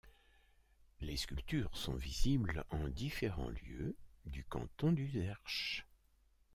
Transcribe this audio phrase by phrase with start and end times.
[1.01, 5.85] Les sculptures sont visibles en différents lieux du canton d'Uzerche.